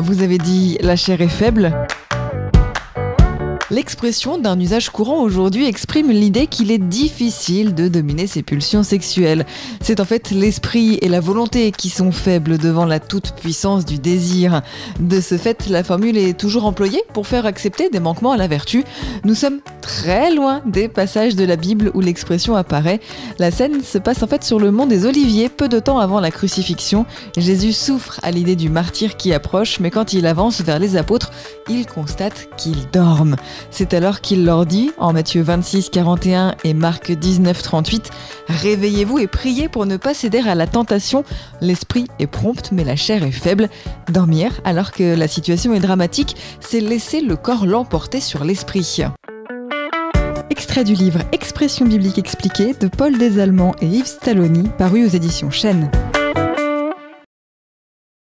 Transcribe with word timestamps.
Vous 0.00 0.22
avez 0.22 0.38
dit 0.38 0.78
la 0.80 0.94
chair 0.94 1.20
est 1.20 1.26
faible 1.26 1.72
L'expression 3.70 4.38
d'un 4.38 4.58
usage 4.58 4.88
courant 4.88 5.20
aujourd'hui 5.20 5.66
exprime 5.66 6.10
l'idée 6.10 6.46
qu'il 6.46 6.70
est 6.70 6.78
difficile 6.78 7.74
de 7.74 7.88
dominer 7.88 8.26
ses 8.26 8.42
pulsions 8.42 8.82
sexuelles. 8.82 9.44
C'est 9.82 10.00
en 10.00 10.06
fait 10.06 10.30
l'esprit 10.30 10.98
et 11.02 11.08
la 11.08 11.20
volonté 11.20 11.70
qui 11.70 11.90
sont 11.90 12.10
faibles 12.10 12.56
devant 12.56 12.86
la 12.86 12.98
toute-puissance 12.98 13.84
du 13.84 13.98
désir. 13.98 14.62
De 15.00 15.20
ce 15.20 15.36
fait, 15.36 15.68
la 15.68 15.84
formule 15.84 16.16
est 16.16 16.32
toujours 16.32 16.64
employée 16.64 17.02
pour 17.12 17.26
faire 17.26 17.44
accepter 17.44 17.90
des 17.90 18.00
manquements 18.00 18.32
à 18.32 18.38
la 18.38 18.48
vertu. 18.48 18.84
Nous 19.24 19.34
sommes 19.34 19.60
très 19.82 20.34
loin 20.34 20.62
des 20.64 20.88
passages 20.88 21.36
de 21.36 21.44
la 21.44 21.56
Bible 21.56 21.90
où 21.92 22.00
l'expression 22.00 22.56
apparaît. 22.56 23.00
La 23.38 23.50
scène 23.50 23.82
se 23.82 23.98
passe 23.98 24.22
en 24.22 24.28
fait 24.28 24.44
sur 24.44 24.58
le 24.58 24.70
mont 24.70 24.86
des 24.86 25.04
Oliviers, 25.04 25.50
peu 25.50 25.68
de 25.68 25.78
temps 25.78 25.98
avant 25.98 26.20
la 26.20 26.30
crucifixion. 26.30 27.04
Jésus 27.36 27.74
souffre 27.74 28.18
à 28.22 28.30
l'idée 28.30 28.56
du 28.56 28.70
martyr 28.70 29.18
qui 29.18 29.34
approche, 29.34 29.78
mais 29.78 29.90
quand 29.90 30.14
il 30.14 30.26
avance 30.26 30.62
vers 30.62 30.78
les 30.78 30.96
apôtres, 30.96 31.32
il 31.68 31.86
constate 31.86 32.48
qu'ils 32.56 32.88
dorment. 32.90 33.36
C'est 33.70 33.94
alors 33.94 34.20
qu'il 34.20 34.44
leur 34.44 34.66
dit, 34.66 34.90
en 34.98 35.12
Matthieu 35.12 35.42
26, 35.42 35.90
41 35.90 36.54
et 36.64 36.74
Marc 36.74 37.12
19, 37.12 37.62
38, 37.62 38.10
Réveillez-vous 38.48 39.18
et 39.18 39.26
priez 39.26 39.68
pour 39.68 39.86
ne 39.86 39.96
pas 39.96 40.14
céder 40.14 40.38
à 40.38 40.54
la 40.54 40.66
tentation. 40.66 41.24
L'esprit 41.60 42.06
est 42.18 42.26
prompt, 42.26 42.72
mais 42.72 42.84
la 42.84 42.96
chair 42.96 43.22
est 43.22 43.30
faible. 43.30 43.68
Dormir, 44.10 44.60
alors 44.64 44.92
que 44.92 45.14
la 45.14 45.28
situation 45.28 45.74
est 45.74 45.80
dramatique, 45.80 46.36
c'est 46.60 46.80
laisser 46.80 47.20
le 47.20 47.36
corps 47.36 47.66
l'emporter 47.66 48.20
sur 48.20 48.44
l'esprit. 48.44 49.02
Extrait 50.50 50.84
du 50.84 50.94
livre 50.94 51.20
Expression 51.32 51.86
biblique 51.86 52.18
expliquée 52.18 52.74
de 52.74 52.88
Paul 52.88 53.18
Desallemands 53.18 53.74
et 53.80 53.86
Yves 53.86 54.06
Stalloni, 54.06 54.68
paru 54.78 55.04
aux 55.04 55.08
éditions 55.08 55.50
Chênes. 55.50 55.90